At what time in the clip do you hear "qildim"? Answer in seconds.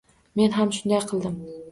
1.11-1.37